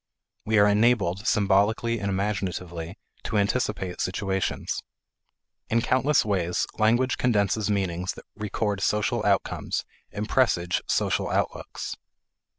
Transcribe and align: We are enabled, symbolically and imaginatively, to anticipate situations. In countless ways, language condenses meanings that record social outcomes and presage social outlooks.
We 0.45 0.57
are 0.57 0.65
enabled, 0.67 1.27
symbolically 1.27 1.99
and 1.99 2.09
imaginatively, 2.09 2.97
to 3.25 3.37
anticipate 3.37 4.01
situations. 4.01 4.81
In 5.69 5.83
countless 5.83 6.25
ways, 6.25 6.65
language 6.79 7.19
condenses 7.19 7.69
meanings 7.69 8.13
that 8.13 8.25
record 8.35 8.81
social 8.81 9.23
outcomes 9.23 9.85
and 10.11 10.27
presage 10.27 10.81
social 10.87 11.29
outlooks. 11.29 11.95